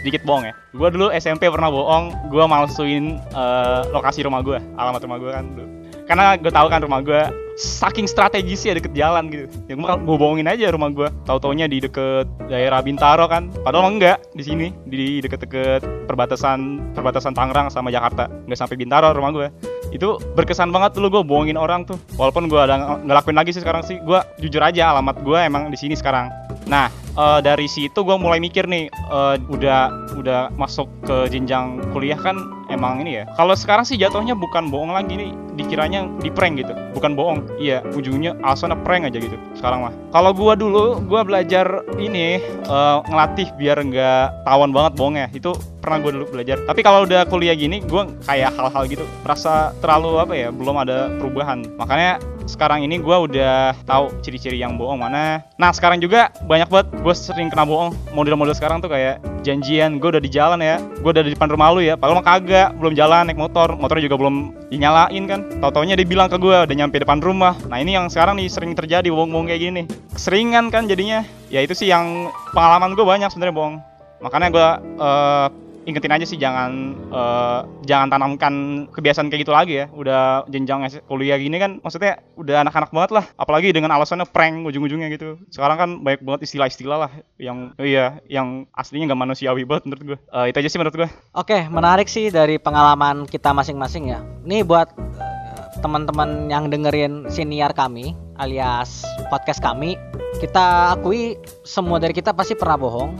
sedikit 0.00 0.24
bohong 0.24 0.48
ya. 0.48 0.54
Gue 0.72 0.88
dulu 0.88 1.12
SMP 1.12 1.52
pernah 1.52 1.68
bohong 1.68 2.32
gue 2.32 2.44
malsuin 2.48 3.20
eh, 3.20 3.80
lokasi 3.92 4.24
rumah 4.24 4.40
gue 4.40 4.56
alamat 4.80 5.04
rumah 5.04 5.18
gue 5.20 5.30
kan 5.36 5.44
dulu 5.52 5.81
karena 6.06 6.34
gue 6.38 6.52
tahu 6.52 6.66
kan 6.68 6.80
rumah 6.82 7.00
gue 7.00 7.22
saking 7.56 8.08
strategis 8.08 8.64
ya 8.64 8.72
deket 8.72 8.92
jalan 8.96 9.28
gitu. 9.28 9.46
Ya 9.68 9.74
gue 9.76 9.86
gue 9.86 10.16
bohongin 10.16 10.48
aja 10.48 10.72
rumah 10.72 10.88
gue 10.90 11.08
tahu 11.28 11.38
taunya 11.38 11.68
di 11.68 11.78
deket 11.84 12.26
daerah 12.48 12.80
Bintaro 12.80 13.28
kan. 13.28 13.52
Padahal 13.62 13.92
enggak 13.92 14.18
di 14.32 14.42
sini. 14.42 14.66
Di 14.88 15.20
deket-deket 15.22 16.08
perbatasan 16.08 16.92
perbatasan 16.96 17.36
Tangerang 17.36 17.68
sama 17.68 17.92
Jakarta. 17.92 18.28
Nggak 18.48 18.58
sampai 18.58 18.76
Bintaro 18.80 19.12
rumah 19.12 19.30
gue 19.32 19.48
itu 19.92 20.16
berkesan 20.32 20.72
banget 20.72 20.96
dulu 20.96 21.20
gue 21.20 21.22
bohongin 21.28 21.60
orang 21.60 21.84
tuh. 21.84 22.00
Walaupun 22.16 22.48
gue 22.48 22.56
ada 22.56 22.80
ng- 22.80 23.04
ngelakuin 23.06 23.36
lagi 23.36 23.52
sih 23.52 23.60
sekarang 23.60 23.84
sih. 23.84 24.00
Gue 24.00 24.18
jujur 24.40 24.64
aja 24.64 24.96
alamat 24.96 25.20
gue 25.20 25.38
emang 25.38 25.68
di 25.68 25.76
sini 25.76 25.92
sekarang. 25.92 26.32
Nah 26.66 26.88
eh, 27.14 27.40
dari 27.44 27.68
situ 27.68 28.00
gue 28.00 28.16
mulai 28.16 28.40
mikir 28.40 28.64
nih 28.64 28.88
eh, 28.88 29.36
udah 29.52 30.12
udah 30.16 30.40
masuk 30.56 30.88
ke 31.04 31.28
jenjang 31.28 31.84
kuliah 31.92 32.16
kan 32.16 32.36
emang 32.72 33.04
ini 33.04 33.22
ya. 33.22 33.24
Kalau 33.36 33.54
sekarang 33.54 33.84
sih 33.84 34.00
jatuhnya 34.00 34.32
bukan 34.32 34.72
bohong 34.72 34.96
lagi 34.96 35.14
nih 35.14 35.30
dikiranya 35.54 36.08
di 36.24 36.32
prank 36.32 36.64
gitu. 36.64 36.72
Bukan 36.96 37.12
bohong. 37.12 37.44
Iya 37.60 37.84
ujungnya 37.92 38.36
alasannya 38.40 38.80
prank 38.82 39.08
aja 39.08 39.18
gitu. 39.20 39.36
Sekarang 39.54 39.88
mah. 39.88 39.94
Kalau 40.10 40.32
gua 40.32 40.56
dulu 40.56 41.00
gua 41.04 41.22
belajar 41.22 41.84
ini 42.00 42.40
eh, 42.42 42.96
ngelatih 43.06 43.52
biar 43.60 43.78
nggak 43.84 44.48
tawan 44.48 44.72
banget 44.72 44.92
bohongnya. 44.96 45.26
Itu 45.32 45.52
pernah 45.82 45.98
gue 45.98 46.14
dulu 46.14 46.38
belajar. 46.38 46.62
Tapi 46.62 46.80
kalau 46.86 47.02
udah 47.02 47.26
kuliah 47.26 47.58
gini 47.58 47.82
gua 47.82 48.06
kayak 48.22 48.54
hal-hal 48.54 48.86
gitu 48.86 49.04
merasa 49.26 49.74
terlalu 49.82 50.22
apa 50.22 50.34
ya 50.34 50.48
belum 50.54 50.76
ada 50.78 51.10
perubahan. 51.18 51.66
Makanya 51.74 52.22
sekarang 52.46 52.84
ini 52.86 52.98
gua 52.98 53.24
udah 53.24 53.76
tahu 53.86 54.10
ciri-ciri 54.22 54.58
yang 54.58 54.74
bohong 54.78 55.02
mana. 55.02 55.42
Nah 55.58 55.70
sekarang 55.70 56.02
juga 56.02 56.30
banyak 56.46 56.68
banget 56.68 56.88
gue 57.02 57.14
sering 57.14 57.48
kena 57.48 57.66
bohong. 57.66 57.94
Model-model 58.12 58.54
sekarang 58.54 58.82
tuh 58.82 58.90
kayak 58.90 59.22
janjian 59.46 59.98
gue 59.98 60.08
udah 60.18 60.22
di 60.22 60.30
jalan 60.30 60.58
ya. 60.62 60.78
Gue 61.00 61.10
udah 61.14 61.24
di 61.24 61.32
depan 61.34 61.48
rumah 61.50 61.70
lu 61.74 61.80
ya. 61.82 61.94
Padahal 61.94 62.22
mah 62.22 62.26
kagak 62.26 62.68
belum 62.78 62.94
jalan 62.94 63.30
naik 63.30 63.38
motor. 63.38 63.74
Motornya 63.78 64.04
juga 64.10 64.16
belum 64.18 64.36
dinyalain 64.70 65.24
kan. 65.30 65.40
Tau 65.62 65.70
taunya 65.70 65.94
dia 65.94 66.06
bilang 66.06 66.26
ke 66.26 66.36
gue 66.38 66.56
udah 66.66 66.76
nyampe 66.76 66.98
depan 66.98 67.22
rumah. 67.22 67.54
Nah 67.70 67.78
ini 67.78 67.94
yang 67.94 68.10
sekarang 68.10 68.38
nih 68.38 68.50
sering 68.50 68.74
terjadi 68.74 69.08
bohong-bohong 69.10 69.50
kayak 69.50 69.62
gini 69.62 69.82
keseringan 70.14 70.68
kan 70.70 70.86
jadinya. 70.90 71.24
Ya 71.52 71.60
itu 71.62 71.76
sih 71.76 71.90
yang 71.90 72.30
pengalaman 72.52 72.94
gue 72.98 73.04
banyak 73.04 73.28
sebenarnya 73.30 73.54
bohong. 73.54 73.76
Makanya 74.22 74.48
gue 74.54 74.68
eh, 75.02 75.46
ingetin 75.84 76.14
aja 76.14 76.24
sih 76.26 76.38
jangan 76.38 76.94
eh, 77.10 77.60
jangan 77.86 78.08
tanamkan 78.10 78.54
kebiasaan 78.90 79.28
kayak 79.28 79.42
gitu 79.46 79.52
lagi 79.52 79.74
ya. 79.82 79.86
Udah 79.92 80.46
jenjang 80.48 80.86
kuliah 81.06 81.38
gini 81.38 81.56
kan 81.58 81.78
maksudnya 81.82 82.22
udah 82.38 82.66
anak-anak 82.66 82.90
banget 82.94 83.10
lah. 83.14 83.24
Apalagi 83.36 83.74
dengan 83.74 83.92
alasannya 83.94 84.28
prank 84.28 84.66
ujung-ujungnya 84.66 85.08
gitu. 85.12 85.38
Sekarang 85.50 85.76
kan 85.78 85.90
banyak 86.02 86.22
banget 86.22 86.40
istilah-istilah 86.46 86.98
lah 87.08 87.12
yang 87.38 87.74
iya 87.78 88.22
yang 88.30 88.66
aslinya 88.74 89.12
nggak 89.12 89.20
manusiawi 89.26 89.66
banget 89.66 89.84
menurut 89.88 90.04
gue 90.14 90.18
Eh, 90.32 90.46
itu 90.48 90.56
aja 90.64 90.68
sih 90.72 90.80
menurut 90.80 90.96
gue 90.96 91.08
Oke, 91.36 91.68
menarik 91.68 92.08
sih 92.08 92.32
dari 92.32 92.56
pengalaman 92.56 93.28
kita 93.28 93.52
masing-masing 93.52 94.12
ya. 94.12 94.24
Nih 94.48 94.64
buat 94.64 94.88
eh, 94.96 95.64
teman-teman 95.84 96.48
yang 96.48 96.72
dengerin 96.72 97.28
siniar 97.28 97.76
kami 97.76 98.16
alias 98.40 99.04
podcast 99.28 99.60
kami, 99.60 99.94
kita 100.40 100.96
akui 100.96 101.36
semua 101.62 102.00
dari 102.00 102.16
kita 102.16 102.32
pasti 102.32 102.56
pernah 102.56 102.80
bohong. 102.80 103.10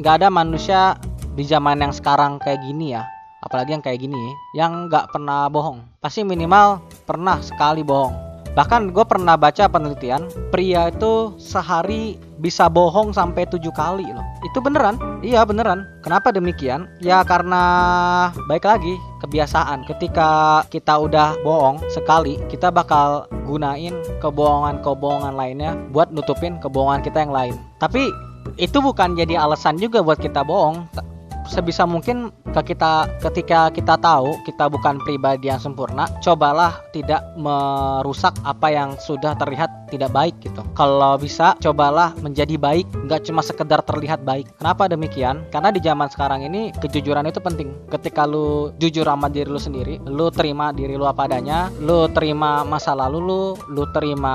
Nggak 0.00 0.14
ada 0.24 0.28
manusia 0.32 0.80
di 1.34 1.42
zaman 1.46 1.82
yang 1.82 1.90
sekarang 1.90 2.38
kayak 2.38 2.62
gini 2.62 2.94
ya, 2.94 3.02
apalagi 3.42 3.74
yang 3.74 3.82
kayak 3.82 4.00
gini, 4.00 4.18
yang 4.54 4.86
nggak 4.86 5.10
pernah 5.10 5.50
bohong. 5.50 5.82
Pasti 5.98 6.22
minimal 6.22 6.82
pernah 7.04 7.42
sekali 7.42 7.82
bohong. 7.82 8.24
Bahkan 8.54 8.94
gue 8.94 9.02
pernah 9.02 9.34
baca 9.34 9.66
penelitian, 9.66 10.30
pria 10.54 10.86
itu 10.86 11.34
sehari 11.42 12.14
bisa 12.38 12.70
bohong 12.70 13.10
sampai 13.10 13.50
tujuh 13.50 13.74
kali 13.74 14.06
loh. 14.06 14.22
Itu 14.46 14.62
beneran? 14.62 14.94
Iya 15.26 15.42
beneran. 15.42 15.82
Kenapa 16.06 16.30
demikian? 16.30 16.86
Ya 17.02 17.26
karena 17.26 18.30
baik 18.46 18.62
lagi 18.62 18.94
kebiasaan. 19.26 19.82
Ketika 19.90 20.62
kita 20.70 21.02
udah 21.02 21.34
bohong 21.42 21.82
sekali, 21.90 22.38
kita 22.46 22.70
bakal 22.70 23.26
gunain 23.42 23.98
kebohongan-kebohongan 24.22 25.34
lainnya 25.34 25.74
buat 25.90 26.14
nutupin 26.14 26.62
kebohongan 26.62 27.02
kita 27.02 27.26
yang 27.26 27.34
lain. 27.34 27.58
Tapi 27.82 28.14
itu 28.54 28.78
bukan 28.78 29.18
jadi 29.18 29.34
alasan 29.34 29.82
juga 29.82 29.98
buat 29.98 30.22
kita 30.22 30.46
bohong. 30.46 30.86
Sebisa 31.44 31.84
mungkin 31.84 32.32
ke 32.54 32.74
kita 32.74 33.10
ketika 33.20 33.68
kita 33.74 33.98
tahu 33.98 34.38
kita 34.46 34.70
bukan 34.70 35.02
pribadi 35.02 35.50
yang 35.50 35.60
sempurna, 35.60 36.06
cobalah 36.22 36.80
tidak 36.94 37.20
merusak 37.36 38.32
apa 38.46 38.70
yang 38.70 38.94
sudah 39.02 39.34
terlihat 39.36 39.70
tidak 39.92 40.10
baik 40.10 40.34
gitu. 40.42 40.62
Kalau 40.74 41.14
bisa 41.20 41.54
cobalah 41.62 42.14
menjadi 42.18 42.58
baik, 42.58 42.86
nggak 43.06 43.30
cuma 43.30 43.44
sekedar 43.44 43.82
terlihat 43.86 44.26
baik. 44.26 44.50
Kenapa 44.58 44.90
demikian? 44.90 45.46
Karena 45.54 45.70
di 45.70 45.78
zaman 45.82 46.10
sekarang 46.10 46.42
ini 46.46 46.74
kejujuran 46.78 47.28
itu 47.28 47.38
penting. 47.38 47.74
Ketika 47.90 48.26
lu 48.26 48.74
jujur 48.82 49.06
sama 49.06 49.30
diri 49.30 49.46
lu 49.46 49.60
sendiri, 49.60 50.02
lu 50.08 50.30
terima 50.34 50.74
diri 50.74 50.98
lu 50.98 51.06
apa 51.06 51.30
adanya, 51.30 51.70
lu 51.78 52.10
terima 52.10 52.66
masa 52.66 52.94
lalu 52.96 53.18
lu, 53.22 53.42
lu 53.70 53.84
terima 53.94 54.34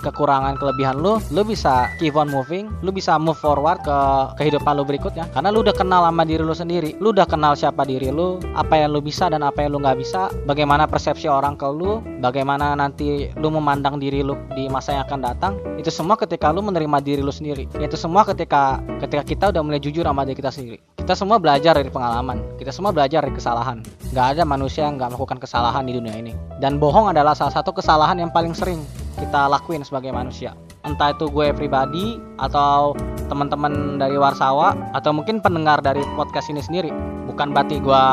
kekurangan 0.00 0.56
kelebihan 0.56 1.00
lu, 1.00 1.20
lu 1.32 1.42
bisa 1.44 1.88
keep 2.00 2.16
on 2.16 2.30
moving, 2.32 2.72
lu 2.80 2.92
bisa 2.92 3.20
move 3.20 3.36
forward 3.36 3.80
ke 3.84 3.98
kehidupan 4.40 4.76
lu 4.76 4.84
berikutnya. 4.88 5.28
Karena 5.32 5.52
lu 5.52 5.60
udah 5.64 5.76
kenal 5.76 6.04
sama 6.04 6.24
diri 6.24 6.43
lu 6.44 6.54
sendiri, 6.54 6.94
lu 7.00 7.10
udah 7.10 7.24
kenal 7.24 7.56
siapa 7.56 7.82
diri 7.82 8.12
lu, 8.12 8.38
apa 8.52 8.78
yang 8.78 8.92
lu 8.92 9.00
bisa 9.00 9.26
dan 9.32 9.42
apa 9.42 9.64
yang 9.64 9.74
lu 9.74 9.80
nggak 9.80 9.98
bisa, 9.98 10.28
bagaimana 10.44 10.84
persepsi 10.84 11.26
orang 11.26 11.56
ke 11.56 11.66
lu, 11.66 12.04
bagaimana 12.20 12.76
nanti 12.76 13.32
lu 13.34 13.48
memandang 13.48 13.96
diri 13.96 14.20
lu 14.20 14.36
di 14.52 14.68
masa 14.68 14.94
yang 15.00 15.08
akan 15.08 15.20
datang. 15.24 15.52
Itu 15.80 15.88
semua 15.88 16.14
ketika 16.20 16.52
lu 16.52 16.60
menerima 16.60 17.00
diri 17.00 17.20
lu 17.24 17.32
sendiri. 17.32 17.66
Itu 17.80 17.96
semua 17.96 18.22
ketika 18.28 18.78
ketika 19.00 19.22
kita 19.24 19.44
udah 19.50 19.62
mulai 19.64 19.80
jujur 19.80 20.04
sama 20.04 20.22
diri 20.28 20.36
kita 20.38 20.52
sendiri. 20.52 20.78
Kita 21.00 21.12
semua 21.16 21.36
belajar 21.36 21.76
dari 21.76 21.92
pengalaman. 21.92 22.40
Kita 22.56 22.72
semua 22.72 22.92
belajar 22.92 23.24
dari 23.24 23.34
kesalahan. 23.36 23.84
Nggak 24.12 24.26
ada 24.36 24.42
manusia 24.48 24.88
yang 24.88 24.96
nggak 24.96 25.16
melakukan 25.16 25.38
kesalahan 25.40 25.84
di 25.84 25.92
dunia 25.96 26.16
ini. 26.16 26.32
Dan 26.60 26.80
bohong 26.80 27.12
adalah 27.12 27.36
salah 27.36 27.52
satu 27.52 27.76
kesalahan 27.76 28.16
yang 28.20 28.32
paling 28.32 28.56
sering 28.56 28.80
kita 29.20 29.48
lakuin 29.48 29.84
sebagai 29.84 30.12
manusia. 30.12 30.56
Entah 30.84 31.16
itu 31.16 31.32
gue 31.32 31.48
pribadi 31.56 32.20
atau 32.36 32.92
teman-teman 33.26 33.96
dari 33.96 34.20
Warsawa 34.20 34.76
atau 34.92 35.16
mungkin 35.16 35.40
pendengar 35.40 35.80
dari 35.80 36.04
podcast 36.12 36.52
ini 36.52 36.60
sendiri. 36.60 36.92
Bukan 37.24 37.50
berarti 37.50 37.80
gue 37.80 38.04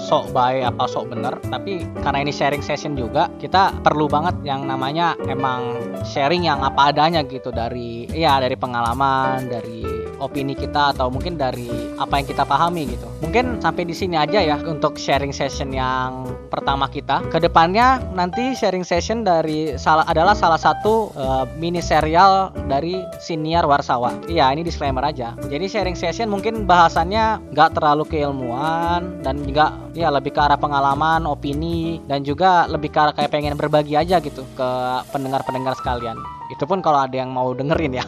sok 0.00 0.34
baik 0.34 0.66
apa 0.74 0.88
sok 0.88 1.14
bener, 1.14 1.36
tapi 1.52 1.84
karena 2.02 2.24
ini 2.26 2.32
sharing 2.34 2.64
session 2.64 2.98
juga, 2.98 3.30
kita 3.38 3.70
perlu 3.84 4.10
banget 4.10 4.34
yang 4.42 4.66
namanya 4.66 5.14
emang 5.30 5.78
sharing 6.02 6.48
yang 6.48 6.58
apa 6.64 6.90
adanya 6.90 7.22
gitu 7.22 7.54
dari 7.54 8.08
ya 8.10 8.40
dari 8.42 8.56
pengalaman, 8.58 9.46
dari 9.46 10.03
opini 10.18 10.54
kita 10.54 10.94
atau 10.96 11.10
mungkin 11.10 11.38
dari 11.38 11.70
apa 11.98 12.20
yang 12.20 12.26
kita 12.26 12.44
pahami 12.46 12.90
gitu. 12.90 13.06
Mungkin 13.22 13.62
sampai 13.62 13.88
di 13.88 13.94
sini 13.96 14.18
aja 14.18 14.42
ya 14.42 14.56
untuk 14.62 14.98
sharing 15.00 15.32
session 15.32 15.72
yang 15.72 16.28
pertama 16.52 16.86
kita. 16.86 17.24
Ke 17.32 17.42
depannya 17.42 17.98
nanti 18.14 18.54
sharing 18.54 18.86
session 18.86 19.26
dari 19.26 19.74
salah 19.80 20.06
adalah 20.06 20.36
salah 20.36 20.60
satu 20.60 21.10
eh, 21.14 21.44
mini 21.58 21.82
serial 21.82 22.54
dari 22.70 23.00
siniar 23.18 23.66
Warsawa. 23.66 24.28
Iya 24.30 24.52
ini 24.54 24.62
disclaimer 24.62 25.02
aja. 25.02 25.34
Jadi 25.48 25.66
sharing 25.66 25.98
session 25.98 26.30
mungkin 26.30 26.68
bahasannya 26.68 27.50
nggak 27.50 27.70
terlalu 27.74 28.04
keilmuan 28.06 29.24
dan 29.24 29.42
juga 29.42 29.74
ya 29.94 30.10
lebih 30.10 30.34
ke 30.34 30.40
arah 30.42 30.58
pengalaman, 30.58 31.24
opini 31.24 32.02
dan 32.10 32.26
juga 32.26 32.66
lebih 32.66 32.90
ke 32.90 32.98
arah 32.98 33.14
kayak 33.14 33.30
pengen 33.30 33.54
berbagi 33.54 33.94
aja 33.94 34.18
gitu 34.18 34.42
ke 34.58 34.68
pendengar-pendengar 35.14 35.74
sekalian. 35.78 36.18
Itu 36.54 36.70
pun 36.70 36.78
kalau 36.78 37.02
ada 37.02 37.18
yang 37.18 37.34
mau 37.34 37.50
dengerin 37.50 37.98
ya. 37.98 38.06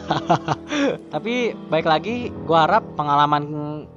Tapi 1.13 1.51
baik 1.67 1.83
lagi, 1.83 2.31
gua 2.47 2.63
harap 2.63 2.95
pengalaman 2.95 3.43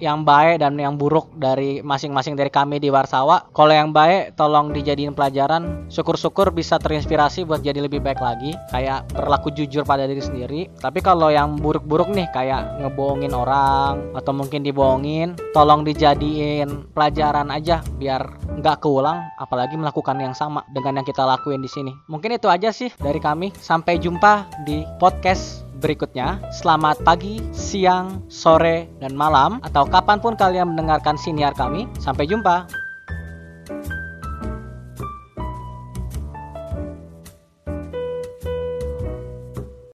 yang 0.02 0.26
baik 0.26 0.58
dan 0.58 0.74
yang 0.74 0.98
buruk 0.98 1.30
dari 1.38 1.78
masing-masing 1.86 2.34
dari 2.34 2.50
kami 2.50 2.82
di 2.82 2.90
Warsawa. 2.90 3.46
Kalau 3.54 3.70
yang 3.70 3.94
baik, 3.94 4.34
tolong 4.34 4.74
dijadiin 4.74 5.14
pelajaran. 5.14 5.86
Syukur-syukur 5.86 6.50
bisa 6.50 6.82
terinspirasi 6.82 7.46
buat 7.46 7.62
jadi 7.62 7.78
lebih 7.78 8.02
baik 8.02 8.18
lagi. 8.18 8.50
Kayak 8.74 9.06
berlaku 9.14 9.54
jujur 9.54 9.86
pada 9.86 10.10
diri 10.10 10.18
sendiri. 10.18 10.60
Tapi 10.82 10.98
kalau 10.98 11.30
yang 11.30 11.54
buruk-buruk 11.54 12.10
nih, 12.10 12.26
kayak 12.34 12.82
ngebohongin 12.82 13.30
orang 13.30 14.10
atau 14.18 14.34
mungkin 14.34 14.66
dibohongin, 14.66 15.38
tolong 15.54 15.86
dijadiin 15.86 16.90
pelajaran 16.90 17.54
aja 17.54 17.86
biar 18.02 18.26
nggak 18.58 18.82
keulang. 18.82 19.22
Apalagi 19.38 19.78
melakukan 19.78 20.18
yang 20.18 20.34
sama 20.34 20.66
dengan 20.74 20.98
yang 20.98 21.06
kita 21.06 21.22
lakuin 21.22 21.62
di 21.62 21.70
sini. 21.70 21.94
Mungkin 22.10 22.34
itu 22.34 22.50
aja 22.50 22.74
sih 22.74 22.90
dari 22.98 23.22
kami. 23.22 23.54
Sampai 23.60 24.00
jumpa 24.02 24.39
di 24.68 24.84
podcast 25.00 25.64
berikutnya. 25.80 26.38
Selamat 26.52 27.00
pagi, 27.00 27.40
siang, 27.50 28.28
sore, 28.28 28.92
dan 29.00 29.16
malam, 29.16 29.58
atau 29.64 29.88
kapan 29.88 30.20
pun 30.20 30.36
kalian 30.36 30.76
mendengarkan 30.76 31.16
siniar 31.16 31.56
kami. 31.56 31.88
Sampai 31.98 32.28
jumpa. 32.28 32.89